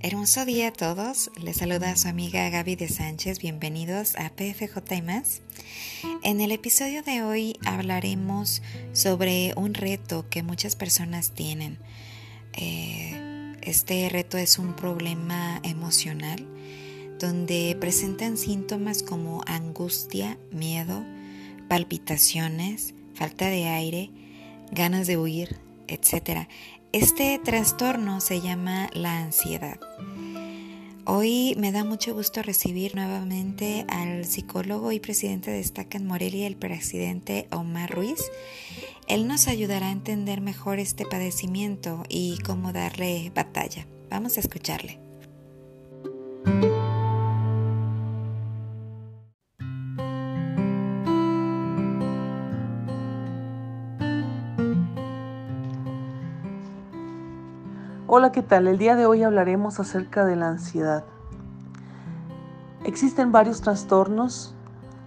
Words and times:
Hermoso 0.00 0.44
día 0.44 0.68
a 0.68 0.72
todos. 0.72 1.28
Les 1.42 1.56
saluda 1.56 1.90
a 1.90 1.96
su 1.96 2.06
amiga 2.06 2.48
Gaby 2.50 2.76
de 2.76 2.86
Sánchez. 2.86 3.40
Bienvenidos 3.40 4.14
a 4.14 4.30
PFJ 4.30 5.02
más. 5.02 5.42
En 6.22 6.40
el 6.40 6.52
episodio 6.52 7.02
de 7.02 7.24
hoy 7.24 7.58
hablaremos 7.64 8.62
sobre 8.92 9.54
un 9.56 9.74
reto 9.74 10.28
que 10.30 10.44
muchas 10.44 10.76
personas 10.76 11.32
tienen. 11.32 11.78
Eh, 12.52 13.56
este 13.62 14.08
reto 14.08 14.38
es 14.38 14.60
un 14.60 14.76
problema 14.76 15.60
emocional 15.64 16.46
donde 17.18 17.76
presentan 17.80 18.36
síntomas 18.36 19.02
como 19.02 19.42
angustia, 19.48 20.38
miedo, 20.52 21.04
palpitaciones, 21.66 22.94
falta 23.14 23.48
de 23.48 23.66
aire, 23.66 24.12
ganas 24.70 25.08
de 25.08 25.18
huir, 25.18 25.58
etc. 25.88 26.46
Este 26.92 27.38
trastorno 27.38 28.18
se 28.22 28.40
llama 28.40 28.88
la 28.94 29.18
ansiedad. 29.18 29.78
Hoy 31.04 31.54
me 31.58 31.70
da 31.70 31.84
mucho 31.84 32.14
gusto 32.14 32.42
recibir 32.42 32.94
nuevamente 32.94 33.84
al 33.90 34.24
psicólogo 34.24 34.90
y 34.92 34.98
presidente 34.98 35.50
de 35.50 35.60
Estaca 35.60 35.98
en 35.98 36.06
Morelia, 36.06 36.46
el 36.46 36.56
presidente 36.56 37.46
Omar 37.52 37.90
Ruiz. 37.90 38.30
Él 39.06 39.28
nos 39.28 39.48
ayudará 39.48 39.88
a 39.88 39.92
entender 39.92 40.40
mejor 40.40 40.78
este 40.78 41.04
padecimiento 41.04 42.04
y 42.08 42.38
cómo 42.38 42.72
darle 42.72 43.32
batalla. 43.34 43.86
Vamos 44.08 44.38
a 44.38 44.40
escucharle. 44.40 45.07
Hola, 58.10 58.32
¿qué 58.32 58.40
tal? 58.40 58.68
El 58.68 58.78
día 58.78 58.96
de 58.96 59.04
hoy 59.04 59.22
hablaremos 59.22 59.80
acerca 59.80 60.24
de 60.24 60.34
la 60.34 60.48
ansiedad. 60.48 61.04
Existen 62.84 63.32
varios 63.32 63.60
trastornos 63.60 64.54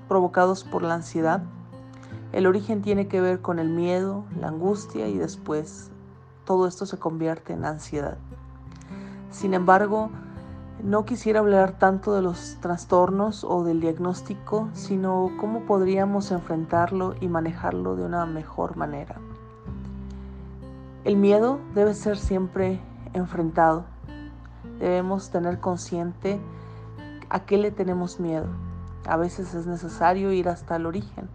provocados 0.07 0.63
por 0.63 0.83
la 0.83 0.93
ansiedad. 0.93 1.41
El 2.31 2.45
origen 2.45 2.83
tiene 2.83 3.07
que 3.07 3.19
ver 3.19 3.41
con 3.41 3.57
el 3.57 3.69
miedo, 3.69 4.23
la 4.39 4.49
angustia 4.49 5.07
y 5.07 5.17
después 5.17 5.89
todo 6.45 6.67
esto 6.67 6.85
se 6.85 6.99
convierte 6.99 7.53
en 7.53 7.65
ansiedad. 7.65 8.19
Sin 9.31 9.55
embargo, 9.55 10.11
no 10.83 11.03
quisiera 11.03 11.39
hablar 11.39 11.79
tanto 11.79 12.13
de 12.13 12.21
los 12.21 12.59
trastornos 12.61 13.43
o 13.43 13.63
del 13.63 13.81
diagnóstico, 13.81 14.69
sino 14.73 15.31
cómo 15.39 15.61
podríamos 15.61 16.29
enfrentarlo 16.29 17.15
y 17.19 17.27
manejarlo 17.29 17.95
de 17.95 18.05
una 18.05 18.27
mejor 18.27 18.77
manera. 18.77 19.15
El 21.03 21.17
miedo 21.17 21.57
debe 21.73 21.95
ser 21.95 22.19
siempre 22.19 22.79
enfrentado. 23.13 23.85
Debemos 24.79 25.29
tener 25.29 25.59
consciente 25.59 26.39
a 27.29 27.41
qué 27.45 27.57
le 27.57 27.71
tenemos 27.71 28.19
miedo. 28.19 28.47
A 29.07 29.17
veces 29.17 29.53
es 29.53 29.65
necesario 29.65 30.31
ir 30.31 30.49
hasta 30.49 30.75
el 30.75 30.85
origen. 30.85 31.29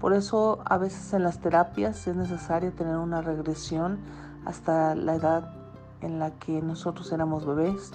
Por 0.00 0.12
eso 0.12 0.60
a 0.66 0.76
veces 0.76 1.12
en 1.14 1.22
las 1.22 1.40
terapias 1.40 2.06
es 2.06 2.14
necesario 2.14 2.72
tener 2.72 2.96
una 2.96 3.22
regresión 3.22 3.98
hasta 4.44 4.94
la 4.94 5.14
edad 5.14 5.54
en 6.02 6.18
la 6.18 6.30
que 6.32 6.60
nosotros 6.60 7.10
éramos 7.12 7.46
bebés 7.46 7.92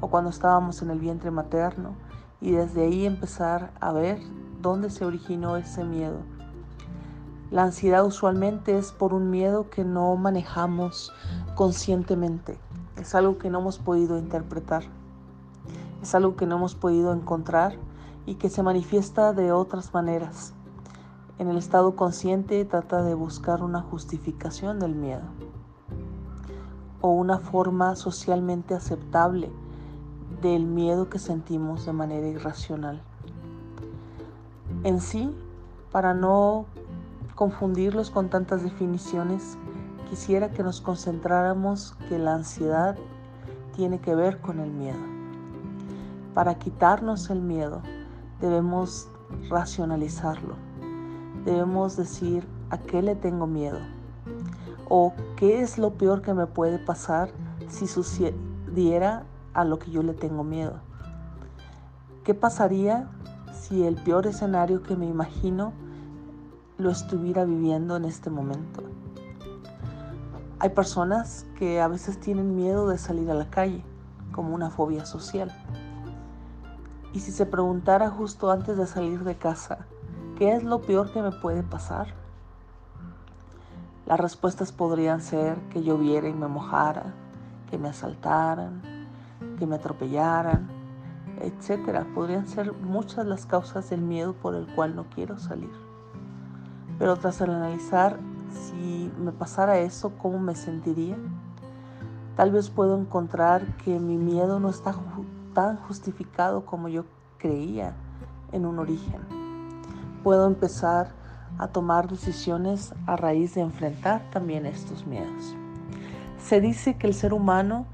o 0.00 0.08
cuando 0.08 0.30
estábamos 0.30 0.80
en 0.82 0.90
el 0.90 0.98
vientre 0.98 1.30
materno 1.30 1.94
y 2.40 2.52
desde 2.52 2.84
ahí 2.84 3.04
empezar 3.04 3.70
a 3.80 3.92
ver 3.92 4.18
dónde 4.60 4.90
se 4.90 5.04
originó 5.04 5.56
ese 5.56 5.84
miedo. 5.84 6.18
La 7.52 7.64
ansiedad 7.64 8.06
usualmente 8.06 8.78
es 8.78 8.92
por 8.92 9.12
un 9.12 9.28
miedo 9.28 9.68
que 9.68 9.84
no 9.84 10.16
manejamos 10.16 11.12
conscientemente. 11.54 12.58
Es 12.96 13.14
algo 13.14 13.36
que 13.36 13.50
no 13.50 13.60
hemos 13.60 13.78
podido 13.78 14.16
interpretar. 14.16 14.84
Es 16.00 16.14
algo 16.14 16.34
que 16.34 16.46
no 16.46 16.56
hemos 16.56 16.74
podido 16.74 17.12
encontrar 17.12 17.74
y 18.24 18.36
que 18.36 18.48
se 18.48 18.62
manifiesta 18.62 19.34
de 19.34 19.52
otras 19.52 19.92
maneras. 19.92 20.54
En 21.38 21.48
el 21.48 21.58
estado 21.58 21.94
consciente 21.94 22.64
trata 22.64 23.02
de 23.02 23.12
buscar 23.12 23.62
una 23.62 23.82
justificación 23.82 24.78
del 24.78 24.94
miedo 24.94 25.24
o 27.02 27.10
una 27.10 27.38
forma 27.38 27.96
socialmente 27.96 28.74
aceptable 28.74 29.50
del 30.40 30.64
miedo 30.64 31.10
que 31.10 31.18
sentimos 31.18 31.84
de 31.84 31.92
manera 31.92 32.28
irracional. 32.28 33.02
En 34.84 35.02
sí, 35.02 35.36
para 35.90 36.14
no 36.14 36.64
confundirlos 37.34 38.10
con 38.10 38.28
tantas 38.28 38.62
definiciones, 38.62 39.56
quisiera 40.08 40.50
que 40.50 40.62
nos 40.62 40.80
concentráramos 40.80 41.94
que 42.08 42.18
la 42.18 42.34
ansiedad 42.34 42.96
tiene 43.74 44.00
que 44.00 44.14
ver 44.14 44.40
con 44.40 44.60
el 44.60 44.70
miedo. 44.70 44.98
Para 46.34 46.58
quitarnos 46.58 47.30
el 47.30 47.40
miedo 47.40 47.82
debemos 48.40 49.08
racionalizarlo. 49.48 50.54
Debemos 51.44 51.96
decir 51.96 52.46
a 52.70 52.78
qué 52.78 53.02
le 53.02 53.16
tengo 53.16 53.46
miedo 53.46 53.78
o 54.88 55.14
qué 55.36 55.62
es 55.62 55.78
lo 55.78 55.94
peor 55.94 56.22
que 56.22 56.34
me 56.34 56.46
puede 56.46 56.78
pasar 56.78 57.30
si 57.68 57.86
sucediera 57.86 59.24
a 59.54 59.64
lo 59.64 59.78
que 59.78 59.90
yo 59.90 60.02
le 60.02 60.14
tengo 60.14 60.44
miedo. 60.44 60.80
¿Qué 62.24 62.34
pasaría 62.34 63.08
si 63.52 63.84
el 63.84 63.96
peor 63.96 64.26
escenario 64.26 64.82
que 64.82 64.96
me 64.96 65.06
imagino 65.06 65.72
lo 66.78 66.90
estuviera 66.90 67.44
viviendo 67.44 67.96
en 67.96 68.04
este 68.04 68.30
momento? 68.30 68.82
Hay 70.58 70.70
personas 70.70 71.44
que 71.58 71.80
a 71.80 71.88
veces 71.88 72.20
tienen 72.20 72.54
miedo 72.54 72.88
de 72.88 72.96
salir 72.96 73.30
a 73.30 73.34
la 73.34 73.50
calle, 73.50 73.84
como 74.30 74.54
una 74.54 74.70
fobia 74.70 75.04
social. 75.04 75.50
Y 77.12 77.20
si 77.20 77.32
se 77.32 77.46
preguntara 77.46 78.10
justo 78.10 78.50
antes 78.50 78.76
de 78.76 78.86
salir 78.86 79.24
de 79.24 79.36
casa, 79.36 79.86
¿qué 80.38 80.52
es 80.54 80.62
lo 80.62 80.80
peor 80.80 81.12
que 81.12 81.20
me 81.20 81.32
puede 81.32 81.62
pasar? 81.62 82.14
Las 84.06 84.18
respuestas 84.20 84.72
podrían 84.72 85.20
ser 85.20 85.58
que 85.70 85.82
lloviera 85.82 86.28
y 86.28 86.32
me 86.32 86.48
mojara, 86.48 87.12
que 87.70 87.78
me 87.78 87.88
asaltaran, 87.88 88.82
que 89.58 89.66
me 89.66 89.76
atropellaran, 89.76 90.68
etc. 91.40 92.04
Podrían 92.14 92.46
ser 92.46 92.72
muchas 92.72 93.26
las 93.26 93.46
causas 93.46 93.90
del 93.90 94.00
miedo 94.00 94.32
por 94.32 94.54
el 94.54 94.66
cual 94.74 94.96
no 94.96 95.06
quiero 95.14 95.38
salir. 95.38 95.91
Pero 97.02 97.16
tras 97.16 97.42
analizar 97.42 98.16
si 98.52 99.10
me 99.18 99.32
pasara 99.32 99.80
eso, 99.80 100.12
¿cómo 100.18 100.38
me 100.38 100.54
sentiría? 100.54 101.16
Tal 102.36 102.52
vez 102.52 102.70
puedo 102.70 102.96
encontrar 102.96 103.66
que 103.78 103.98
mi 103.98 104.16
miedo 104.16 104.60
no 104.60 104.70
está 104.70 104.94
tan 105.52 105.78
justificado 105.78 106.64
como 106.64 106.88
yo 106.88 107.04
creía 107.38 107.92
en 108.52 108.66
un 108.66 108.78
origen. 108.78 109.18
Puedo 110.22 110.46
empezar 110.46 111.08
a 111.58 111.66
tomar 111.66 112.08
decisiones 112.08 112.94
a 113.08 113.16
raíz 113.16 113.56
de 113.56 113.62
enfrentar 113.62 114.22
también 114.30 114.64
estos 114.64 115.04
miedos. 115.04 115.56
Se 116.38 116.60
dice 116.60 116.98
que 116.98 117.08
el 117.08 117.14
ser 117.14 117.32
humano 117.32 117.84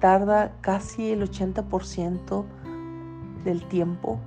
tarda 0.00 0.52
casi 0.62 1.10
el 1.10 1.20
80% 1.30 2.46
del 3.44 3.62
tiempo 3.68 4.20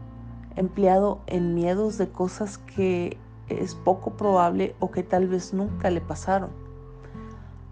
empleado 0.55 1.21
en 1.25 1.55
miedos 1.55 1.97
de 1.97 2.09
cosas 2.09 2.59
que 2.59 3.17
es 3.49 3.75
poco 3.75 4.11
probable 4.11 4.75
o 4.79 4.91
que 4.91 5.03
tal 5.03 5.27
vez 5.27 5.53
nunca 5.53 5.89
le 5.89 6.01
pasaron. 6.01 6.49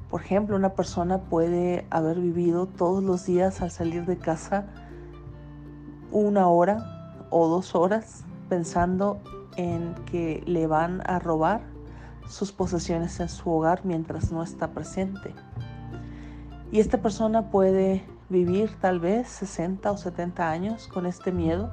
Por 0.10 0.22
ejemplo, 0.22 0.56
una 0.56 0.74
persona 0.74 1.20
puede 1.20 1.86
haber 1.90 2.20
vivido 2.20 2.68
todos 2.68 3.04
los 3.04 3.26
días 3.26 3.62
al 3.62 3.72
salir 3.72 4.06
de 4.06 4.18
casa 4.18 4.66
una 6.12 6.48
hora 6.48 7.28
o 7.30 7.48
dos 7.48 7.76
horas 7.76 8.24
pensando 8.48 9.20
en 9.58 9.96
que 10.06 10.44
le 10.46 10.68
van 10.68 11.02
a 11.06 11.20
robar 11.20 11.62
sus 12.28 12.52
posesiones 12.52 13.20
en 13.20 13.30
su 13.30 13.50
hogar 13.50 13.82
mientras 13.84 14.32
no 14.32 14.44
está 14.44 14.70
presente. 14.70 15.34
Y 16.72 16.80
esta 16.80 17.02
persona 17.02 17.50
puede 17.50 18.04
vivir 18.30 18.72
tal 18.80 19.00
vez 19.00 19.28
60 19.28 19.92
o 19.92 19.98
70 19.98 20.50
años 20.50 20.88
con 20.88 21.06
este 21.06 21.32
miedo 21.32 21.72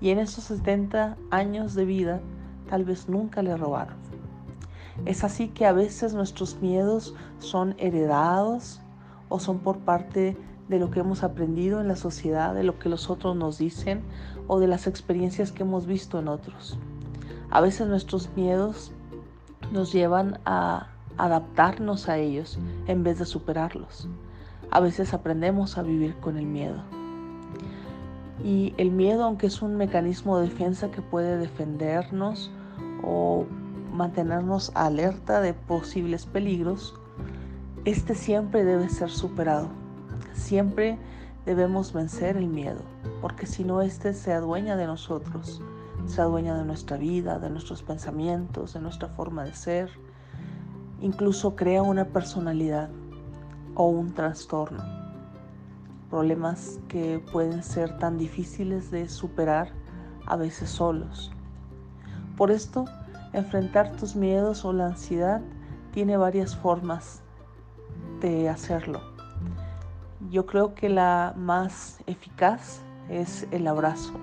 y 0.00 0.10
en 0.10 0.18
esos 0.18 0.44
70 0.44 1.16
años 1.30 1.74
de 1.74 1.84
vida 1.84 2.20
tal 2.70 2.84
vez 2.84 3.08
nunca 3.08 3.42
le 3.42 3.56
robaron. 3.56 3.96
Es 5.04 5.24
así 5.24 5.48
que 5.48 5.66
a 5.66 5.72
veces 5.72 6.14
nuestros 6.14 6.60
miedos 6.60 7.14
son 7.38 7.74
heredados 7.78 8.80
o 9.28 9.40
son 9.40 9.58
por 9.58 9.78
parte 9.78 10.36
de 10.68 10.78
lo 10.78 10.90
que 10.90 11.00
hemos 11.00 11.24
aprendido 11.24 11.80
en 11.80 11.88
la 11.88 11.96
sociedad, 11.96 12.54
de 12.54 12.62
lo 12.62 12.78
que 12.78 12.88
los 12.88 13.10
otros 13.10 13.34
nos 13.34 13.58
dicen 13.58 14.02
o 14.46 14.60
de 14.60 14.68
las 14.68 14.86
experiencias 14.86 15.50
que 15.50 15.64
hemos 15.64 15.86
visto 15.86 16.18
en 16.20 16.28
otros. 16.28 16.78
A 17.50 17.60
veces 17.60 17.88
nuestros 17.88 18.30
miedos 18.36 18.92
nos 19.72 19.92
llevan 19.92 20.38
a 20.44 20.86
adaptarnos 21.18 22.08
a 22.08 22.18
ellos 22.18 22.58
en 22.86 23.02
vez 23.02 23.18
de 23.18 23.26
superarlos. 23.26 24.08
A 24.70 24.78
veces 24.78 25.12
aprendemos 25.12 25.76
a 25.76 25.82
vivir 25.82 26.14
con 26.20 26.38
el 26.38 26.46
miedo. 26.46 26.82
Y 28.44 28.74
el 28.78 28.90
miedo, 28.90 29.24
aunque 29.24 29.48
es 29.48 29.60
un 29.60 29.76
mecanismo 29.76 30.38
de 30.38 30.48
defensa 30.48 30.90
que 30.90 31.02
puede 31.02 31.36
defendernos 31.36 32.50
o 33.02 33.46
mantenernos 33.92 34.72
alerta 34.74 35.40
de 35.40 35.54
posibles 35.54 36.26
peligros, 36.26 36.94
este 37.84 38.14
siempre 38.14 38.64
debe 38.64 38.88
ser 38.88 39.10
superado. 39.10 39.68
Siempre 40.32 40.98
debemos 41.46 41.92
vencer 41.92 42.36
el 42.36 42.48
miedo, 42.48 42.82
porque 43.20 43.46
si 43.46 43.64
no, 43.64 43.82
éste 43.82 44.12
se 44.12 44.32
adueña 44.32 44.76
de 44.76 44.86
nosotros, 44.86 45.62
se 46.06 46.20
adueña 46.20 46.56
de 46.56 46.64
nuestra 46.64 46.96
vida, 46.96 47.38
de 47.38 47.50
nuestros 47.50 47.82
pensamientos, 47.82 48.74
de 48.74 48.80
nuestra 48.80 49.08
forma 49.08 49.44
de 49.44 49.54
ser, 49.54 49.90
incluso 51.00 51.56
crea 51.56 51.82
una 51.82 52.06
personalidad 52.06 52.90
o 53.74 53.86
un 53.86 54.12
trastorno. 54.12 54.82
Problemas 56.10 56.80
que 56.88 57.24
pueden 57.32 57.62
ser 57.62 57.98
tan 57.98 58.18
difíciles 58.18 58.90
de 58.90 59.08
superar 59.08 59.72
a 60.26 60.36
veces 60.36 60.70
solos. 60.70 61.32
Por 62.40 62.50
esto, 62.50 62.86
enfrentar 63.34 63.92
tus 63.96 64.16
miedos 64.16 64.64
o 64.64 64.72
la 64.72 64.86
ansiedad 64.86 65.42
tiene 65.92 66.16
varias 66.16 66.56
formas 66.56 67.20
de 68.22 68.48
hacerlo. 68.48 69.02
Yo 70.30 70.46
creo 70.46 70.74
que 70.74 70.88
la 70.88 71.34
más 71.36 71.98
eficaz 72.06 72.80
es 73.10 73.46
el 73.50 73.66
abrazo. 73.66 74.14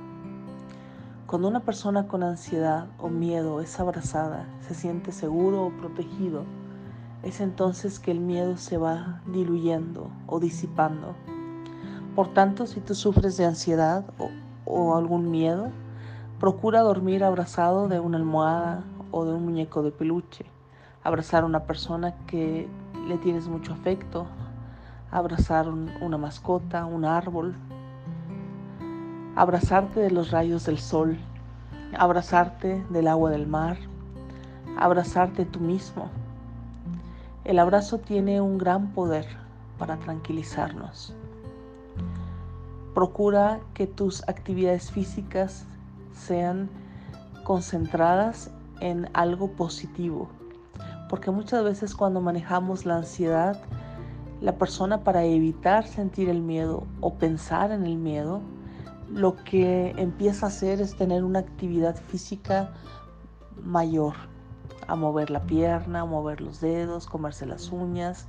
Cuando 1.28 1.48
una 1.48 1.60
persona 1.60 2.08
con 2.08 2.24
ansiedad 2.24 2.88
o 2.98 3.10
miedo 3.10 3.62
es 3.62 3.80
abrazada, 3.80 4.48
se 4.68 4.74
siente 4.74 5.12
seguro 5.12 5.68
o 5.68 5.78
protegido, 5.78 6.44
es 7.22 7.40
entonces 7.40 8.00
que 8.00 8.10
el 8.10 8.19
miedo 8.19 8.58
se 8.58 8.80
va 8.80 9.22
diluyendo 9.28 10.10
o 10.25 10.40
disipando. 10.40 11.14
Por 12.16 12.34
tanto, 12.34 12.66
si 12.66 12.80
tú 12.80 12.96
sufres 12.96 13.38
de 13.38 13.46
ansiedad 13.46 14.06
o, 14.66 14.96
algún 14.96 15.30
miedo, 15.30 15.69
procura 16.39 16.81
dormir 16.81 17.24
abrazado 17.24 17.88
de 17.88 18.00
una 18.00 18.18
almohada 18.18 18.84
o 19.12 19.25
de 19.25 19.34
un 19.34 19.45
muñeco 19.45 19.81
de 19.81 19.92
peluche, 19.92 20.45
abrazar 21.04 21.44
a 21.44 21.48
una 21.48 21.63
persona 21.63 22.13
que 22.28 22.68
le 23.07 23.18
tienes 23.18 23.48
mucho 23.48 23.74
afecto, 23.74 24.28
abrazar 25.10 25.68
una 25.68 26.18
mascota, 26.18 26.86
un 26.86 27.06
árbol, 27.06 27.56
abrazarte 29.36 30.00
de 30.00 30.12
los 30.12 30.30
rayos 30.30 30.66
del 30.66 30.78
sol, 30.78 31.18
abrazarte 31.98 32.86
del 32.90 33.07
agua 33.07 33.31
del 33.31 33.48
mar, 33.48 33.78
abrazarte 34.78 35.44
tú 35.45 35.60
mismo. 35.60 36.10
El 37.45 37.57
abrazo 37.57 37.98
tiene 37.98 38.42
un 38.42 38.60
gran 38.60 38.92
poder 38.92 39.25
para 39.80 39.98
tranquilizarnos. 39.98 41.16
Procura 42.94 43.60
que 43.74 43.88
tus 43.88 44.28
actividades 44.28 44.92
físicas 44.92 45.66
sean 46.18 46.69
concentradas 47.44 48.52
en 48.81 49.10
algo 49.14 49.52
positivo, 49.52 50.30
porque 51.10 51.31
muchas 51.31 51.64
veces 51.64 51.96
cuando 51.96 52.22
manejamos 52.22 52.86
la 52.86 52.98
ansiedad, 52.98 53.62
la 54.42 54.58
persona 54.58 55.04
para 55.04 55.24
evitar 55.24 55.88
sentir 55.88 56.30
el 56.30 56.42
miedo 56.42 56.84
o 57.02 57.16
pensar 57.16 57.72
en 57.72 57.86
el 57.86 57.98
miedo, 57.98 58.42
lo 59.12 59.36
que 59.44 59.94
empieza 59.98 60.46
a 60.46 60.50
hacer 60.50 60.81
es 60.81 60.96
tener 60.96 61.24
una 61.24 61.40
actividad 61.40 61.96
física 61.96 62.74
mayor, 63.64 64.14
a 64.88 64.96
mover 64.96 65.30
la 65.30 65.44
pierna, 65.44 66.02
a 66.02 66.06
mover 66.06 66.42
los 66.42 66.62
dedos, 66.62 67.08
comerse 67.08 67.46
las 67.46 67.72
uñas, 67.72 68.28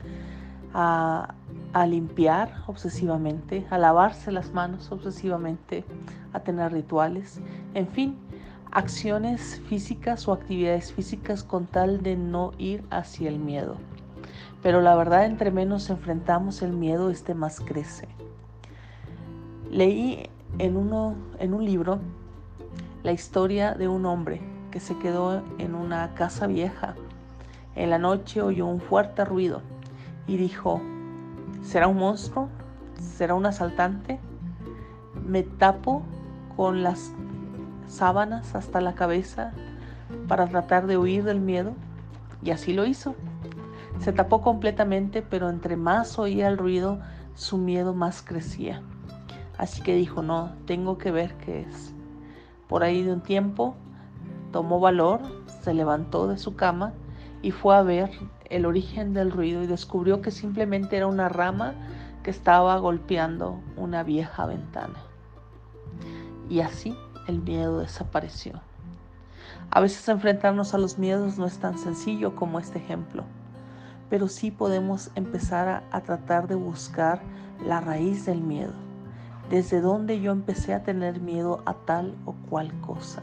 a, 0.74 1.34
a, 1.72 1.86
limpiar 1.86 2.62
obsesivamente, 2.66 3.66
a 3.70 3.78
lavarse 3.78 4.32
las 4.32 4.52
manos 4.52 4.90
obsesivamente, 4.92 5.84
a 6.32 6.40
tener 6.40 6.72
rituales, 6.72 7.40
en 7.74 7.88
fin, 7.88 8.16
acciones 8.70 9.60
físicas 9.68 10.28
o 10.28 10.32
actividades 10.32 10.92
físicas 10.92 11.42
con 11.42 11.66
tal 11.66 12.02
de 12.02 12.16
no 12.16 12.52
ir 12.58 12.84
hacia 12.90 13.28
el 13.28 13.38
miedo. 13.38 13.76
Pero 14.62 14.80
la 14.80 14.96
verdad, 14.96 15.24
entre 15.24 15.50
menos 15.50 15.88
enfrentamos 15.90 16.62
el 16.62 16.72
miedo, 16.72 17.10
este 17.10 17.34
más 17.34 17.60
crece. 17.60 18.08
Leí 19.70 20.28
en, 20.58 20.76
uno, 20.76 21.14
en 21.38 21.54
un 21.54 21.64
libro 21.64 22.00
la 23.02 23.12
historia 23.12 23.74
de 23.74 23.88
un 23.88 24.06
hombre 24.06 24.40
que 24.70 24.80
se 24.80 24.98
quedó 24.98 25.42
en 25.58 25.74
una 25.74 26.14
casa 26.14 26.46
vieja. 26.46 26.94
En 27.76 27.90
la 27.90 27.98
noche 27.98 28.42
oyó 28.42 28.66
un 28.66 28.80
fuerte 28.80 29.24
ruido 29.24 29.62
y 30.26 30.36
dijo, 30.36 30.80
¿será 31.62 31.86
un 31.86 31.98
monstruo? 31.98 32.48
¿Será 32.98 33.34
un 33.34 33.46
asaltante? 33.46 34.18
Me 35.24 35.42
tapo 35.44 36.02
con 36.56 36.82
las 36.82 37.12
sábanas 37.88 38.54
hasta 38.54 38.80
la 38.80 38.94
cabeza 38.94 39.52
para 40.28 40.46
tratar 40.46 40.86
de 40.86 40.96
huir 40.96 41.24
del 41.24 41.40
miedo 41.40 41.74
y 42.42 42.50
así 42.50 42.72
lo 42.72 42.86
hizo. 42.86 43.14
Se 43.98 44.12
tapó 44.12 44.42
completamente, 44.42 45.22
pero 45.22 45.48
entre 45.50 45.76
más 45.76 46.18
oía 46.18 46.48
el 46.48 46.56
ruido, 46.56 47.00
su 47.34 47.58
miedo 47.58 47.94
más 47.94 48.22
crecía. 48.22 48.82
Así 49.56 49.82
que 49.82 49.96
dijo, 49.96 50.22
no, 50.22 50.52
tengo 50.66 50.98
que 50.98 51.10
ver 51.10 51.34
qué 51.38 51.62
es. 51.62 51.92
Por 52.68 52.84
ahí 52.84 53.02
de 53.02 53.12
un 53.12 53.22
tiempo, 53.22 53.74
tomó 54.52 54.78
valor, 54.78 55.20
se 55.62 55.74
levantó 55.74 56.28
de 56.28 56.38
su 56.38 56.54
cama 56.54 56.92
y 57.42 57.50
fue 57.50 57.74
a 57.76 57.82
ver 57.82 58.10
el 58.50 58.66
origen 58.66 59.14
del 59.14 59.30
ruido 59.30 59.62
y 59.62 59.66
descubrió 59.66 60.22
que 60.22 60.30
simplemente 60.30 60.96
era 60.96 61.06
una 61.06 61.28
rama 61.28 61.74
que 62.22 62.30
estaba 62.30 62.76
golpeando 62.78 63.60
una 63.76 64.02
vieja 64.02 64.46
ventana. 64.46 64.98
Y 66.48 66.60
así 66.60 66.96
el 67.28 67.40
miedo 67.40 67.78
desapareció. 67.78 68.60
A 69.70 69.80
veces 69.80 70.08
enfrentarnos 70.08 70.74
a 70.74 70.78
los 70.78 70.98
miedos 70.98 71.38
no 71.38 71.46
es 71.46 71.58
tan 71.58 71.78
sencillo 71.78 72.34
como 72.34 72.58
este 72.58 72.78
ejemplo 72.78 73.24
pero 74.10 74.28
sí 74.28 74.50
podemos 74.50 75.10
empezar 75.14 75.84
a, 75.90 76.00
tratar 76.00 76.48
de 76.48 76.54
buscar 76.54 77.20
la 77.64 77.80
raíz 77.80 78.24
del 78.24 78.40
miedo. 78.40 78.72
Desde 79.50 79.80
dónde 79.80 80.20
yo 80.20 80.32
empecé 80.32 80.74
a 80.74 80.82
tener 80.82 81.20
miedo 81.20 81.62
a 81.66 81.74
tal 81.74 82.14
o 82.24 82.34
cual 82.48 82.72
cosa. 82.80 83.22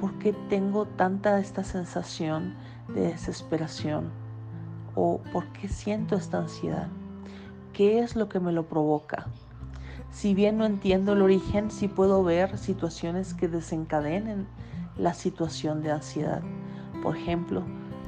¿Por 0.00 0.18
qué 0.18 0.32
tengo 0.48 0.86
tanta 0.86 1.38
esta 1.38 1.64
sensación 1.64 2.54
de 2.94 3.02
desesperación? 3.02 4.10
¿O 4.94 5.20
por 5.32 5.46
qué 5.52 5.68
siento 5.68 6.16
esta 6.16 6.38
ansiedad? 6.38 6.88
¿Qué 7.72 8.00
es 8.00 8.16
lo 8.16 8.28
que 8.28 8.40
me 8.40 8.52
lo 8.52 8.68
provoca? 8.68 9.26
Si 10.12 10.34
bien 10.34 10.58
no 10.58 10.66
entiendo 10.66 11.14
el 11.14 11.22
origen, 11.22 11.70
sí 11.70 11.88
puedo 11.88 12.22
ver 12.22 12.58
situaciones 12.58 13.32
que 13.32 13.48
desencadenen 13.48 14.46
la 14.96 15.14
situación 15.14 15.82
de 15.82 15.90
ansiedad. 15.90 16.42
Por 17.02 17.16
ejemplo, 17.16 17.64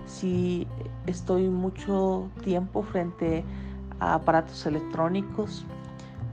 si 0.07 0.69
estoy 1.07 1.49
mucho 1.49 2.31
tiempo 2.43 2.83
frente 2.83 3.43
a 4.01 4.15
aparatos 4.15 4.67
electrónicos 4.67 5.65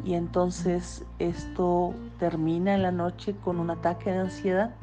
y 0.04 0.16
entonces 0.16 1.06
esto 1.20 1.94
termina 2.20 2.76
en 2.76 2.84
la 2.84 2.92
noche 2.92 3.34
con 3.38 3.58
un 3.58 3.70
ataque 3.70 4.12
de 4.12 4.20
ansiedad, 4.20 4.76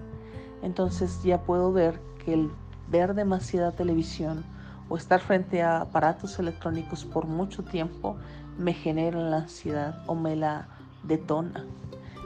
entonces 0.63 1.23
ya 1.23 1.43
puedo 1.43 1.71
ver 1.71 2.01
que 2.25 2.33
el 2.33 2.51
ver 2.91 3.15
demasiada 3.15 3.73
televisión 3.73 4.43
o 4.89 4.97
estar 4.97 5.21
frente 5.21 5.63
a 5.63 5.83
aparatos 5.83 6.39
electrónicos 6.39 7.05
por 7.05 7.27
mucho 7.27 7.63
tiempo 7.63 8.17
me 8.57 8.73
genera 8.73 9.21
la 9.21 9.37
ansiedad 9.39 10.03
o 10.07 10.15
me 10.15 10.35
la 10.35 10.67
detona. 11.09 11.65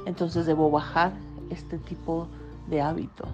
Entonces 0.04 0.46
debo 0.46 0.70
bajar 0.70 1.12
este 1.50 1.78
tipo 1.78 2.28
de 2.68 2.82
hábito. 2.82 3.24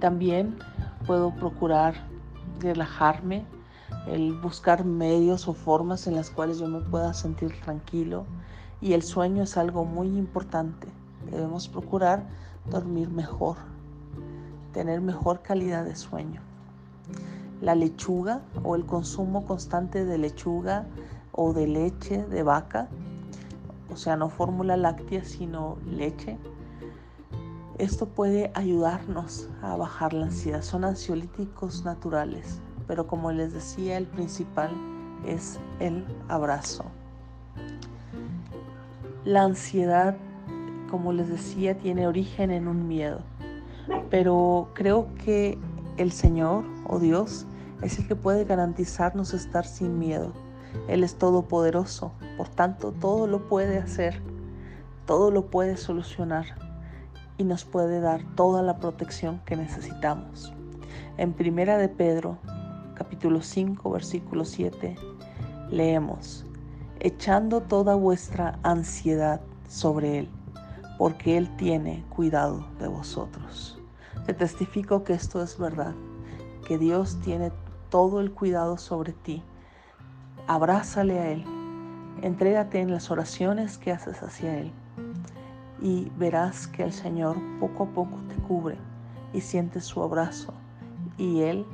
También 0.00 0.58
puedo 1.06 1.30
procurar 1.34 1.94
relajarme, 2.60 3.44
el 4.06 4.32
buscar 4.32 4.84
medios 4.84 5.46
o 5.48 5.54
formas 5.54 6.06
en 6.06 6.16
las 6.16 6.30
cuales 6.30 6.58
yo 6.58 6.66
me 6.68 6.80
pueda 6.80 7.14
sentir 7.14 7.52
tranquilo. 7.62 8.24
Y 8.80 8.94
el 8.94 9.02
sueño 9.02 9.44
es 9.44 9.56
algo 9.56 9.84
muy 9.84 10.08
importante. 10.08 10.88
Debemos 11.30 11.68
procurar 11.68 12.24
dormir 12.68 13.08
mejor, 13.10 13.56
tener 14.72 15.00
mejor 15.00 15.42
calidad 15.42 15.84
de 15.84 15.94
sueño. 15.94 16.40
La 17.60 17.76
lechuga 17.76 18.40
o 18.64 18.74
el 18.74 18.84
consumo 18.84 19.46
constante 19.46 20.04
de 20.04 20.18
lechuga 20.18 20.86
o 21.30 21.52
de 21.52 21.68
leche 21.68 22.24
de 22.24 22.42
vaca, 22.42 22.88
o 23.92 23.96
sea, 23.96 24.16
no 24.16 24.30
fórmula 24.30 24.76
láctea, 24.76 25.22
sino 25.24 25.76
leche, 25.86 26.38
esto 27.78 28.06
puede 28.06 28.50
ayudarnos 28.54 29.48
a 29.60 29.76
bajar 29.76 30.12
la 30.12 30.26
ansiedad. 30.26 30.62
Son 30.62 30.84
ansiolíticos 30.84 31.84
naturales, 31.84 32.60
pero 32.86 33.06
como 33.06 33.32
les 33.32 33.52
decía, 33.52 33.98
el 33.98 34.06
principal 34.06 34.70
es 35.26 35.58
el 35.78 36.04
abrazo. 36.28 36.84
La 39.24 39.42
ansiedad, 39.42 40.16
como 40.90 41.12
les 41.12 41.28
decía, 41.28 41.78
tiene 41.78 42.06
origen 42.06 42.50
en 42.50 42.68
un 42.68 42.88
miedo, 42.88 43.20
pero 44.10 44.70
creo 44.74 45.08
que 45.24 45.58
el 45.96 46.12
Señor 46.12 46.64
o 46.88 46.98
Dios 46.98 47.46
es 47.82 47.98
el 47.98 48.08
que 48.08 48.16
puede 48.16 48.44
garantizarnos 48.44 49.34
estar 49.34 49.66
sin 49.66 49.98
miedo. 49.98 50.32
Él 50.88 51.04
es 51.04 51.16
todopoderoso, 51.16 52.12
por 52.36 52.48
tanto 52.48 52.92
todo 52.92 53.26
lo 53.26 53.48
puede 53.48 53.78
hacer, 53.78 54.20
todo 55.06 55.30
lo 55.30 55.46
puede 55.46 55.76
solucionar 55.76 56.46
y 57.38 57.44
nos 57.44 57.64
puede 57.64 58.00
dar 58.00 58.22
toda 58.34 58.62
la 58.62 58.78
protección 58.78 59.40
que 59.44 59.56
necesitamos. 59.56 60.52
En 61.16 61.32
Primera 61.32 61.78
de 61.78 61.88
Pedro, 61.88 62.38
capítulo 62.94 63.42
5, 63.42 63.90
versículo 63.90 64.44
7, 64.44 64.96
leemos, 65.70 66.44
echando 67.00 67.62
toda 67.62 67.94
vuestra 67.94 68.58
ansiedad 68.62 69.40
sobre 69.68 70.20
Él, 70.20 70.28
porque 70.98 71.36
Él 71.36 71.54
tiene 71.56 72.04
cuidado 72.10 72.64
de 72.78 72.88
vosotros. 72.88 73.78
Te 74.26 74.34
testifico 74.34 75.02
que 75.02 75.14
esto 75.14 75.42
es 75.42 75.58
verdad, 75.58 75.94
que 76.66 76.78
Dios 76.78 77.18
tiene 77.20 77.50
todo 77.90 78.20
el 78.20 78.32
cuidado 78.32 78.76
sobre 78.78 79.12
ti. 79.12 79.42
Abrázale 80.48 81.20
a 81.20 81.30
Él, 81.30 81.44
entrégate 82.20 82.80
en 82.80 82.90
las 82.90 83.12
oraciones 83.12 83.78
que 83.78 83.92
haces 83.92 84.24
hacia 84.24 84.58
Él 84.58 84.72
y 85.80 86.10
verás 86.18 86.66
que 86.66 86.82
el 86.82 86.92
Señor 86.92 87.36
poco 87.60 87.84
a 87.84 87.86
poco 87.86 88.18
te 88.28 88.34
cubre 88.42 88.76
y 89.32 89.40
sientes 89.40 89.84
su 89.84 90.02
abrazo 90.02 90.52
y 91.16 91.42
Él, 91.42 91.64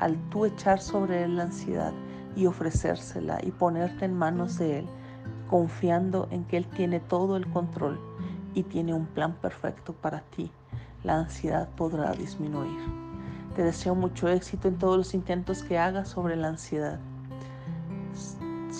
al 0.00 0.16
tú 0.28 0.44
echar 0.44 0.80
sobre 0.80 1.22
Él 1.22 1.36
la 1.36 1.44
ansiedad 1.44 1.92
y 2.34 2.46
ofrecérsela 2.46 3.38
y 3.44 3.52
ponerte 3.52 4.06
en 4.06 4.14
manos 4.14 4.58
de 4.58 4.80
Él, 4.80 4.86
confiando 5.48 6.26
en 6.32 6.44
que 6.44 6.56
Él 6.56 6.66
tiene 6.66 6.98
todo 6.98 7.36
el 7.36 7.46
control 7.50 8.00
y 8.54 8.64
tiene 8.64 8.92
un 8.92 9.06
plan 9.06 9.34
perfecto 9.34 9.92
para 9.92 10.20
ti, 10.20 10.50
la 11.04 11.16
ansiedad 11.16 11.68
podrá 11.76 12.12
disminuir. 12.12 12.80
Te 13.54 13.62
deseo 13.62 13.94
mucho 13.94 14.28
éxito 14.28 14.66
en 14.66 14.78
todos 14.78 14.96
los 14.96 15.14
intentos 15.14 15.62
que 15.62 15.78
hagas 15.78 16.08
sobre 16.08 16.34
la 16.34 16.48
ansiedad. 16.48 16.98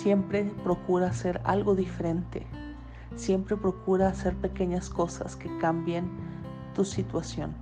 Siempre 0.01 0.45
procura 0.65 1.09
hacer 1.09 1.43
algo 1.45 1.75
diferente. 1.75 2.47
Siempre 3.17 3.55
procura 3.59 4.09
hacer 4.09 4.35
pequeñas 4.35 4.89
cosas 4.89 5.37
que 5.37 5.55
cambien 5.59 6.11
tu 6.75 6.87
situación. 6.87 7.53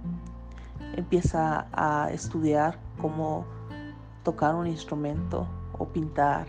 Empieza 0.95 1.67
a 1.73 2.13
estudiar 2.13 2.79
cómo 3.01 3.45
tocar 4.23 4.55
un 4.55 4.69
instrumento 4.69 5.49
o 5.81 5.87
pintar 5.87 6.47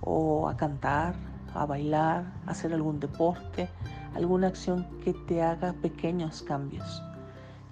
o 0.00 0.48
a 0.48 0.56
cantar, 0.56 1.16
a 1.52 1.66
bailar, 1.66 2.24
hacer 2.46 2.72
algún 2.72 2.98
deporte, 2.98 3.68
alguna 4.14 4.46
acción 4.46 4.86
que 5.04 5.12
te 5.12 5.42
haga 5.42 5.74
pequeños 5.74 6.40
cambios 6.40 7.02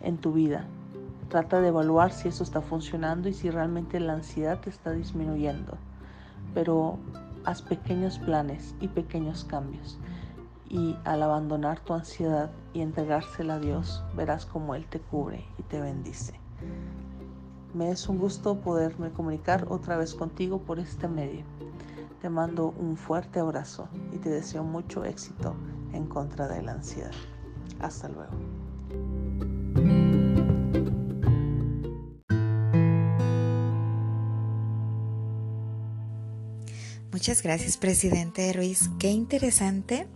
en 0.03 0.19
tu 0.19 0.35
vida. 0.35 0.67
Trata 1.31 1.63
de 1.63 1.69
evaluar 1.69 2.13
si 2.13 2.29
eso 2.29 2.45
está 2.45 2.61
funcionando 2.61 3.27
y 3.27 3.33
si 3.33 3.49
realmente 3.49 4.01
la 4.01 4.13
ansiedad 4.13 4.61
te 4.61 4.69
está 4.69 4.93
disminuyendo. 4.93 5.79
Pero 6.53 6.99
haz 7.45 7.63
pequeños 7.63 8.19
planes 8.19 8.75
y 8.81 8.89
pequeños 8.89 9.45
cambios. 9.45 9.99
Y 10.69 10.97
al 11.05 11.23
abandonar 11.23 11.81
tu 11.81 11.95
ansiedad 11.95 12.51
y 12.75 12.81
entregársela 12.83 13.55
a 13.55 13.59
Dios, 13.59 14.03
verás 14.15 14.45
cómo 14.45 14.75
Él 14.75 14.87
te 14.87 15.01
cubre 15.01 15.47
y 15.59 15.63
te 15.63 15.81
bendice. 15.81 16.39
Me 17.75 17.91
es 17.91 18.09
un 18.09 18.19
gusto 18.19 18.61
poderme 18.61 19.11
comunicar 19.11 19.67
otra 19.71 19.97
vez 19.97 20.15
contigo 20.15 20.59
por 20.59 20.79
este 20.79 21.09
medio. 21.09 21.45
Te 22.21 22.29
mando 22.29 22.75
un 22.79 22.97
fuerte 22.97 23.41
abrazo 23.41 23.89
y 24.13 24.19
te 24.19 24.31
deseo 24.31 24.65
mucho 24.65 25.05
éxito 25.05 25.55
en 25.93 26.07
contra 26.07 26.49
de 26.49 26.63
la 26.63 26.73
ansiedad. 26.73 27.13
Hasta 27.81 28.09
luego. 28.09 28.58
Muchas 37.19 37.43
gracias, 37.43 37.79
presidente 37.79 38.53
Ruiz. 38.53 38.91
Qué 39.01 39.09
interesante 39.09 40.07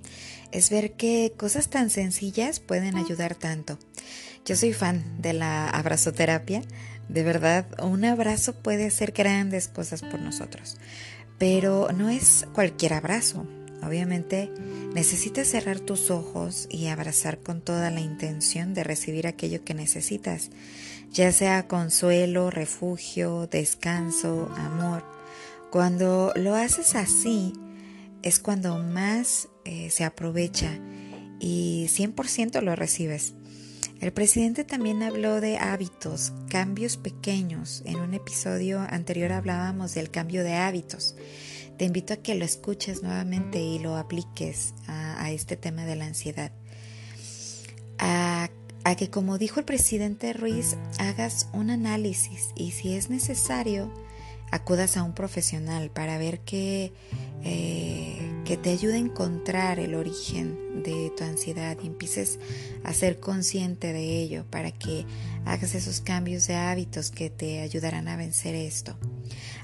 es 0.52 0.70
ver 0.70 0.92
que 0.92 1.32
cosas 1.36 1.68
tan 1.68 1.90
sencillas 1.90 2.60
pueden 2.60 2.96
ayudar 2.96 3.34
tanto. 3.34 3.76
Yo 4.46 4.54
soy 4.54 4.72
fan 4.72 5.20
de 5.20 5.32
la 5.32 5.68
abrazoterapia. 5.68 6.62
De 7.08 7.24
verdad, 7.24 7.66
un 7.82 8.04
abrazo 8.04 8.54
puede 8.54 8.86
hacer 8.86 9.10
grandes 9.10 9.66
cosas 9.66 10.00
por 10.02 10.20
nosotros. 10.20 10.76
Pero 11.40 11.88
no 11.90 12.08
es 12.08 12.46
cualquier 12.52 12.92
abrazo. 12.92 13.48
Obviamente 13.84 14.52
necesitas 14.94 15.48
cerrar 15.48 15.80
tus 15.80 16.08
ojos 16.08 16.68
y 16.70 16.86
abrazar 16.86 17.40
con 17.40 17.62
toda 17.62 17.90
la 17.90 18.00
intención 18.00 18.74
de 18.74 18.84
recibir 18.84 19.26
aquello 19.26 19.64
que 19.64 19.74
necesitas, 19.74 20.50
ya 21.10 21.32
sea 21.32 21.66
consuelo, 21.66 22.50
refugio, 22.50 23.48
descanso, 23.48 24.48
amor. 24.56 25.21
Cuando 25.72 26.34
lo 26.36 26.54
haces 26.54 26.94
así 26.96 27.54
es 28.22 28.40
cuando 28.40 28.76
más 28.76 29.48
eh, 29.64 29.88
se 29.88 30.04
aprovecha 30.04 30.78
y 31.40 31.86
100% 31.88 32.60
lo 32.60 32.76
recibes. 32.76 33.32
El 33.98 34.12
presidente 34.12 34.64
también 34.64 35.02
habló 35.02 35.40
de 35.40 35.56
hábitos, 35.56 36.34
cambios 36.50 36.98
pequeños. 36.98 37.82
En 37.86 38.00
un 38.00 38.12
episodio 38.12 38.80
anterior 38.80 39.32
hablábamos 39.32 39.94
del 39.94 40.10
cambio 40.10 40.44
de 40.44 40.56
hábitos. 40.56 41.16
Te 41.78 41.86
invito 41.86 42.12
a 42.12 42.18
que 42.18 42.34
lo 42.34 42.44
escuches 42.44 43.02
nuevamente 43.02 43.58
y 43.62 43.78
lo 43.78 43.96
apliques 43.96 44.74
a, 44.88 45.30
este 45.30 45.56
tema 45.56 45.86
de 45.86 45.96
la 45.96 46.04
ansiedad. 46.04 46.52
A, 47.98 48.50
a 48.84 48.94
que, 48.94 49.08
como 49.08 49.38
dijo 49.38 49.58
el 49.58 49.64
presidente 49.64 50.34
Ruiz, 50.34 50.76
hagas 50.98 51.48
un 51.54 51.70
análisis 51.70 52.50
y 52.56 52.72
si 52.72 52.92
es 52.92 53.08
necesario, 53.08 53.90
acudas 54.52 54.96
a 54.96 55.02
un 55.02 55.14
profesional 55.14 55.90
para 55.90 56.18
ver 56.18 56.38
que, 56.40 56.92
eh, 57.42 58.18
que 58.44 58.56
te 58.56 58.70
ayude 58.70 58.94
a 58.94 58.98
encontrar 58.98 59.80
el 59.80 59.94
origen 59.94 60.82
de 60.82 61.10
tu 61.16 61.24
ansiedad 61.24 61.76
y 61.82 61.86
empieces 61.86 62.38
a 62.84 62.92
ser 62.92 63.18
consciente 63.18 63.92
de 63.92 64.20
ello 64.20 64.44
para 64.50 64.70
que 64.70 65.06
hagas 65.46 65.74
esos 65.74 66.00
cambios 66.00 66.46
de 66.46 66.56
hábitos 66.56 67.10
que 67.10 67.30
te 67.30 67.60
ayudarán 67.60 68.08
a 68.08 68.16
vencer 68.16 68.54
esto. 68.54 68.94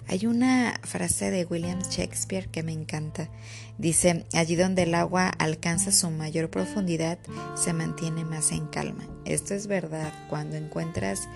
Hay 0.06 0.26
una 0.26 0.80
frase 0.84 1.30
de 1.30 1.44
William 1.44 1.80
Shakespeare 1.82 2.48
que 2.48 2.62
me 2.62 2.72
encanta. 2.72 3.28
Dice, 3.76 4.24
allí 4.32 4.56
donde 4.56 4.84
el 4.84 4.94
agua 4.94 5.28
alcanza 5.28 5.92
su 5.92 6.10
mayor 6.10 6.48
profundidad, 6.48 7.18
se 7.54 7.74
mantiene 7.74 8.24
más 8.24 8.52
en 8.52 8.66
calma. 8.68 9.06
Esto 9.26 9.52
es 9.52 9.66
verdad. 9.66 10.14
Cuando 10.30 10.56
encuentras 10.56 11.28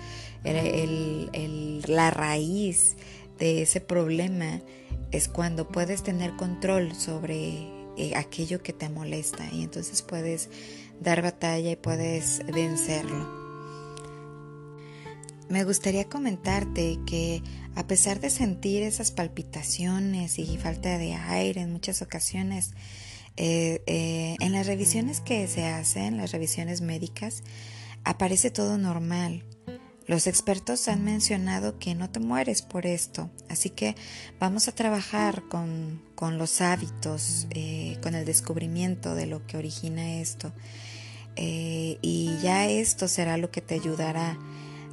la 0.43 2.09
raíz 2.09 2.95
de 3.39 3.61
ese 3.61 3.81
problema 3.81 4.61
es 5.11 5.27
cuando 5.27 5.67
puedes 5.67 6.03
tener 6.03 6.35
control 6.35 6.95
sobre 6.95 7.67
eh, 7.97 8.13
aquello 8.15 8.63
que 8.63 8.73
te 8.73 8.89
molesta 8.89 9.47
y 9.51 9.63
entonces 9.63 10.01
puedes 10.01 10.49
dar 10.99 11.21
batalla 11.21 11.71
y 11.71 11.75
puedes 11.75 12.41
vencerlo. 12.47 13.43
Me 15.49 15.63
gustaría 15.65 16.09
comentarte 16.09 16.99
que 17.05 17.43
a 17.75 17.85
pesar 17.85 18.19
de 18.19 18.29
sentir 18.29 18.81
esas 18.81 19.11
palpitaciones 19.11 20.39
y 20.39 20.57
falta 20.57 20.97
de 20.97 21.13
aire 21.13 21.61
en 21.61 21.71
muchas 21.71 22.01
ocasiones, 22.01 22.71
eh, 23.37 23.83
eh, 23.85 24.35
en 24.39 24.51
las 24.51 24.67
revisiones 24.67 25.21
que 25.21 25.47
se 25.47 25.67
hacen, 25.67 26.17
las 26.17 26.31
revisiones 26.31 26.81
médicas, 26.81 27.43
aparece 28.03 28.49
todo 28.51 28.77
normal. 28.77 29.43
Los 30.05 30.27
expertos 30.27 30.87
han 30.89 31.03
mencionado 31.05 31.79
que 31.79 31.95
no 31.95 32.09
te 32.09 32.19
mueres 32.19 32.61
por 32.61 32.85
esto, 32.85 33.29
así 33.49 33.69
que 33.69 33.95
vamos 34.37 34.67
a 34.67 34.73
trabajar 34.73 35.43
con, 35.49 36.01
los 36.37 36.61
hábitos, 36.61 37.47
eh, 37.51 37.97
con 38.01 38.15
el 38.15 38.25
descubrimiento 38.25 39.15
de 39.15 39.27
lo 39.27 39.45
que 39.45 39.57
origina 39.57 40.19
esto. 40.19 40.51
Eh, 41.35 41.97
y 42.01 42.37
ya 42.41 42.67
esto 42.67 43.07
será 43.07 43.37
lo 43.37 43.49
que 43.49 43.61
te 43.61 43.75
ayudará. 43.75 44.37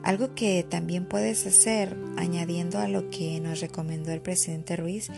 Algo 0.03 0.35
que 0.35 0.63
también 0.63 1.07
puedes 1.07 1.47
hacer, 1.47 1.97
añadiendo 2.17 2.79
a 2.79 2.89
lo 2.89 3.11
que 3.11 3.39
nos 3.41 3.61
recomendó 3.61 4.13
el 4.13 4.23
presidente 4.23 4.77
Ruiz 4.77 5.09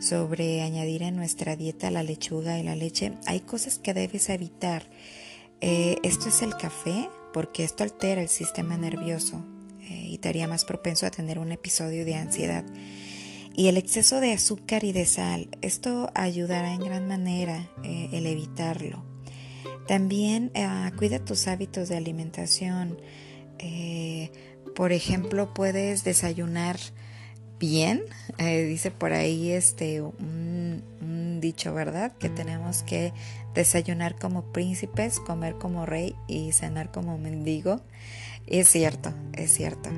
sobre 0.00 0.62
añadir 0.62 1.02
en 1.02 1.16
nuestra 1.16 1.56
dieta 1.56 1.90
la 1.90 2.02
lechuga 2.02 2.58
y 2.58 2.62
la 2.62 2.74
leche, 2.74 3.12
hay 3.26 3.40
cosas 3.40 3.78
que 3.78 3.92
debes 3.92 4.30
evitar. 4.30 4.88
Eh, 5.60 5.98
esto 6.04 6.30
es 6.30 6.40
el 6.40 6.56
café, 6.56 7.10
porque 7.32 7.64
esto 7.64 7.84
altera 7.84 8.22
el 8.22 8.28
sistema 8.28 8.76
nervioso 8.76 9.44
eh, 9.80 10.06
y 10.08 10.18
te 10.18 10.28
haría 10.28 10.48
más 10.48 10.64
propenso 10.64 11.06
a 11.06 11.10
tener 11.10 11.38
un 11.38 11.52
episodio 11.52 12.04
de 12.04 12.14
ansiedad. 12.14 12.64
Y 13.54 13.68
el 13.68 13.76
exceso 13.76 14.20
de 14.20 14.32
azúcar 14.32 14.84
y 14.84 14.92
de 14.92 15.06
sal, 15.06 15.48
esto 15.60 16.10
ayudará 16.14 16.72
en 16.72 16.80
gran 16.80 17.08
manera 17.08 17.68
eh, 17.82 18.08
el 18.12 18.26
evitarlo. 18.26 19.04
También 19.86 20.52
eh, 20.54 20.68
cuida 20.96 21.24
tus 21.24 21.48
hábitos 21.48 21.88
de 21.88 21.96
alimentación. 21.96 23.00
por 24.74 24.92
ejemplo, 24.92 25.52
puedes 25.52 26.04
desayunar 26.04 26.78
bien. 27.58 28.04
dice 28.38 28.90
por 28.90 29.12
ahí 29.12 29.50
este 29.50 30.00
dicho, 31.40 31.74
¿verdad? 31.74 32.12
Que 32.18 32.28
tenemos 32.28 32.82
que 32.82 33.12
desayunar 33.54 34.16
como 34.16 34.52
príncipes, 34.52 35.20
comer 35.20 35.54
como 35.54 35.86
rey 35.86 36.14
y 36.28 36.52
cenar 36.52 36.90
como 36.90 37.18
mendigo. 37.18 37.80
Es 38.46 38.68
cierto, 38.68 39.12
es 39.32 39.52
cierto. 39.52 39.90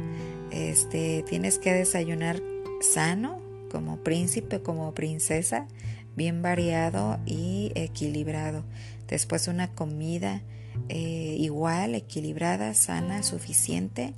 Este, 0.51 1.25
tienes 1.29 1.59
que 1.59 1.73
desayunar 1.73 2.41
sano, 2.81 3.41
como 3.71 3.99
príncipe, 3.99 4.61
como 4.61 4.93
princesa, 4.93 5.67
bien 6.15 6.43
variado 6.43 7.19
y 7.25 7.73
equilibrado. 7.75 8.65
Después 9.09 9.49
una 9.49 9.73
comida 9.73 10.43
eh, 10.89 11.37
igual, 11.39 11.95
equilibrada, 11.95 12.75
sana, 12.75 13.23
suficiente 13.23 14.15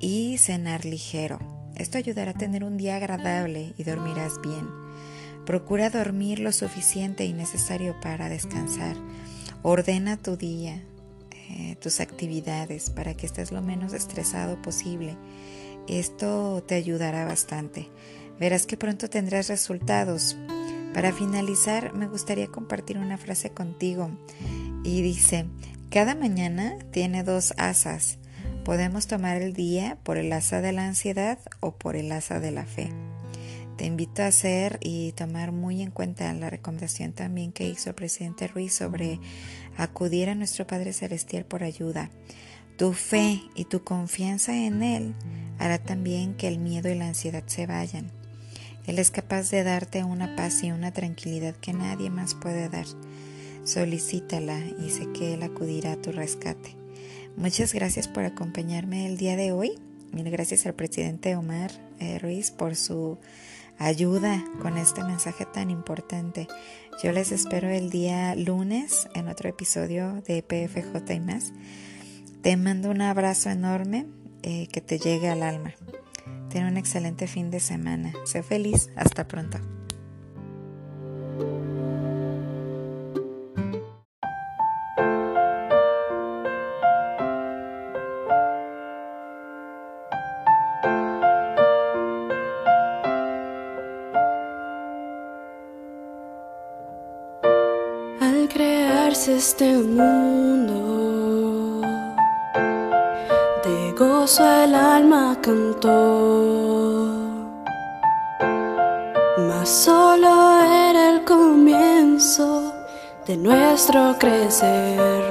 y 0.00 0.38
cenar 0.38 0.84
ligero. 0.84 1.38
Esto 1.76 1.98
ayudará 1.98 2.30
a 2.30 2.34
tener 2.34 2.64
un 2.64 2.78
día 2.78 2.96
agradable 2.96 3.74
y 3.76 3.84
dormirás 3.84 4.40
bien. 4.40 4.66
Procura 5.46 5.90
dormir 5.90 6.40
lo 6.40 6.50
suficiente 6.50 7.24
y 7.24 7.32
necesario 7.32 7.94
para 8.00 8.28
descansar. 8.28 8.96
Ordena 9.62 10.16
tu 10.16 10.36
día, 10.36 10.82
eh, 11.50 11.76
tus 11.80 12.00
actividades 12.00 12.90
para 12.90 13.14
que 13.14 13.26
estés 13.26 13.52
lo 13.52 13.62
menos 13.62 13.92
estresado 13.92 14.60
posible. 14.60 15.16
Esto 15.86 16.64
te 16.66 16.74
ayudará 16.74 17.24
bastante. 17.24 17.88
Verás 18.40 18.66
que 18.66 18.76
pronto 18.76 19.08
tendrás 19.08 19.48
resultados. 19.48 20.36
Para 20.92 21.12
finalizar, 21.12 21.94
me 21.94 22.08
gustaría 22.08 22.48
compartir 22.48 22.98
una 22.98 23.16
frase 23.16 23.50
contigo 23.50 24.10
y 24.82 25.02
dice, 25.02 25.46
cada 25.90 26.16
mañana 26.16 26.76
tiene 26.90 27.22
dos 27.22 27.54
asas. 27.56 28.18
Podemos 28.64 29.06
tomar 29.06 29.40
el 29.40 29.52
día 29.52 29.96
por 30.02 30.18
el 30.18 30.32
asa 30.32 30.60
de 30.60 30.72
la 30.72 30.86
ansiedad 30.86 31.38
o 31.60 31.76
por 31.76 31.94
el 31.94 32.10
asa 32.10 32.40
de 32.40 32.50
la 32.50 32.66
fe. 32.66 32.90
Te 33.76 33.84
invito 33.84 34.22
a 34.22 34.28
hacer 34.28 34.78
y 34.80 35.12
tomar 35.12 35.52
muy 35.52 35.82
en 35.82 35.90
cuenta 35.90 36.32
la 36.32 36.48
recomendación 36.48 37.12
también 37.12 37.52
que 37.52 37.68
hizo 37.68 37.90
el 37.90 37.94
presidente 37.94 38.48
Ruiz 38.48 38.74
sobre 38.74 39.20
acudir 39.76 40.30
a 40.30 40.34
nuestro 40.34 40.66
Padre 40.66 40.94
Celestial 40.94 41.44
por 41.44 41.62
ayuda. 41.62 42.10
Tu 42.78 42.94
fe 42.94 43.42
y 43.54 43.66
tu 43.66 43.84
confianza 43.84 44.56
en 44.56 44.82
Él 44.82 45.14
hará 45.58 45.78
también 45.78 46.34
que 46.34 46.48
el 46.48 46.58
miedo 46.58 46.88
y 46.88 46.94
la 46.94 47.08
ansiedad 47.08 47.42
se 47.46 47.66
vayan. 47.66 48.10
Él 48.86 48.98
es 48.98 49.10
capaz 49.10 49.50
de 49.50 49.62
darte 49.62 50.04
una 50.04 50.36
paz 50.36 50.62
y 50.62 50.70
una 50.72 50.92
tranquilidad 50.92 51.54
que 51.56 51.74
nadie 51.74 52.08
más 52.08 52.34
puede 52.34 52.70
dar. 52.70 52.86
Solicítala 53.64 54.58
y 54.58 54.90
sé 54.90 55.10
que 55.12 55.34
Él 55.34 55.42
acudirá 55.42 55.92
a 55.92 56.00
tu 56.00 56.12
rescate. 56.12 56.76
Muchas 57.36 57.74
gracias 57.74 58.08
por 58.08 58.24
acompañarme 58.24 59.06
el 59.06 59.18
día 59.18 59.36
de 59.36 59.52
hoy. 59.52 59.72
Mil 60.12 60.30
gracias 60.30 60.64
al 60.64 60.74
presidente 60.74 61.36
Omar 61.36 61.70
eh, 61.98 62.18
Ruiz 62.18 62.50
por 62.50 62.76
su 62.76 63.18
ayuda 63.78 64.44
con 64.60 64.78
este 64.78 65.02
mensaje 65.04 65.46
tan 65.46 65.70
importante. 65.70 66.48
Yo 67.02 67.12
les 67.12 67.32
espero 67.32 67.68
el 67.68 67.90
día 67.90 68.34
lunes 68.34 69.08
en 69.14 69.28
otro 69.28 69.48
episodio 69.48 70.22
de 70.22 70.42
PFJ 70.42 71.14
y 71.14 71.20
más. 71.20 71.52
Te 72.42 72.56
mando 72.56 72.90
un 72.90 73.02
abrazo 73.02 73.50
enorme 73.50 74.06
eh, 74.42 74.68
que 74.68 74.80
te 74.80 74.98
llegue 74.98 75.28
al 75.28 75.42
alma. 75.42 75.74
Ten 76.48 76.64
un 76.64 76.76
excelente 76.76 77.26
fin 77.26 77.50
de 77.50 77.60
semana. 77.60 78.12
Sé 78.24 78.42
feliz. 78.42 78.90
Hasta 78.96 79.26
pronto. 79.26 79.58
Este 99.58 99.72
mundo, 99.78 101.80
de 103.64 103.92
gozo 103.98 104.44
el 104.44 104.74
alma 104.74 105.34
cantó, 105.40 107.08
mas 109.48 109.66
solo 109.66 110.60
era 110.60 111.12
el 111.12 111.24
comienzo 111.24 112.70
de 113.26 113.38
nuestro 113.38 114.14
crecer 114.18 115.24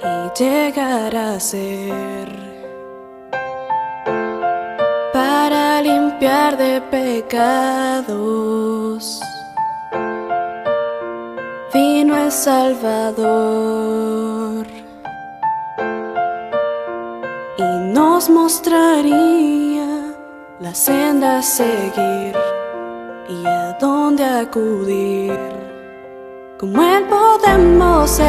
y 0.00 0.30
llegar 0.42 1.14
a 1.14 1.38
ser. 1.38 2.32
Para 5.12 5.82
limpiar 5.82 6.56
de 6.56 6.80
pecados 6.80 8.12
Salvador 12.32 13.52
y 17.58 17.62
nos 17.92 18.28
mostraría 18.30 20.14
la 20.58 20.74
senda 20.74 21.38
a 21.38 21.42
seguir 21.42 22.34
y 23.28 23.46
a 23.46 23.76
dónde 23.80 24.24
acudir. 24.24 25.38
Como 26.58 26.82
Él 26.82 27.04
podemos 27.04 28.10
ser 28.10 28.26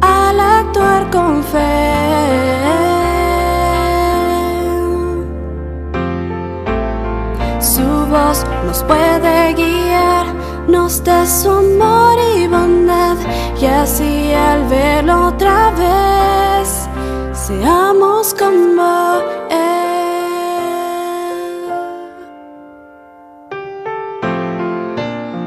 al 0.00 0.40
actuar 0.40 1.10
con 1.10 1.42
fe. 1.42 2.00
Su 7.60 7.99
nos 8.10 8.82
puede 8.82 9.54
guiar, 9.54 10.26
nos 10.66 11.02
da 11.04 11.24
su 11.24 11.48
amor 11.48 12.18
y 12.36 12.48
bondad, 12.48 13.16
y 13.60 13.66
así 13.66 14.32
al 14.32 14.66
verlo 14.68 15.28
otra 15.28 15.70
vez, 15.70 16.88
seamos 17.32 18.34
como 18.34 19.20
Él. 19.48 19.60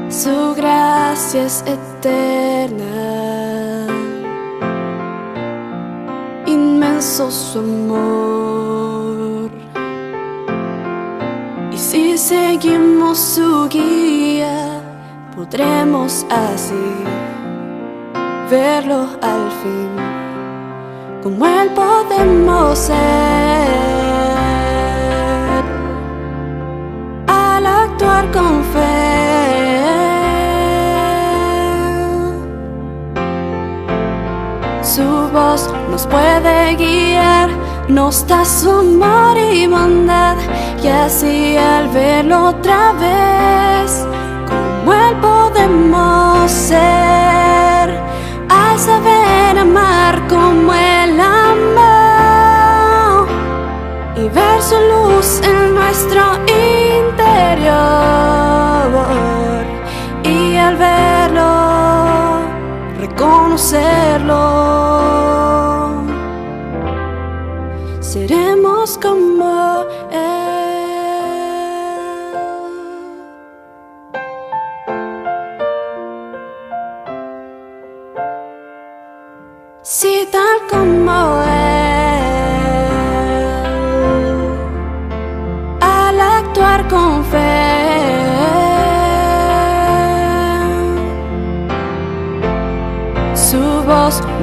Su 0.08 0.54
gracia 0.56 1.44
es 1.44 1.62
eterna, 1.66 2.96
inmenso 6.46 7.30
su 7.30 7.58
amor. 7.58 8.53
Seguimos 12.18 13.18
su 13.18 13.68
guía, 13.68 14.80
podremos 15.34 16.24
así 16.30 16.74
verlo 18.50 19.08
al 19.20 19.50
fin. 19.62 19.90
Como 21.22 21.46
Él 21.46 21.70
podemos 21.70 22.78
ser 22.78 22.94
al 27.26 27.66
actuar 27.66 28.30
con 28.30 28.62
fe. 28.64 28.94
Su 34.82 35.02
voz 35.32 35.72
nos 35.90 36.06
puede 36.06 36.76
guiar, 36.76 37.48
nos 37.88 38.26
da 38.26 38.44
su 38.44 38.70
amor 38.70 39.36
y 39.38 39.66
bondad, 39.66 40.36
y 40.84 40.88
así 40.88 41.56
al 41.56 41.88
verlo 41.88 42.48
otra 42.48 42.92
vez, 42.92 44.06
como 44.46 44.92
Él 44.92 45.16
podemos 45.16 46.50
ser, 46.50 46.93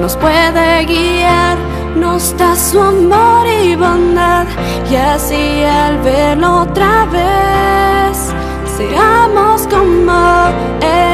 nos 0.00 0.16
puede 0.16 0.86
guiar, 0.86 1.58
nos 1.94 2.34
da 2.38 2.56
su 2.56 2.80
amor 2.80 3.46
y 3.46 3.76
bondad, 3.76 4.46
y 4.90 4.96
así 4.96 5.62
al 5.64 5.98
verlo 5.98 6.62
otra 6.62 7.04
vez, 7.06 8.32
seamos 8.78 9.66
como 9.68 10.48
Él. 10.80 11.11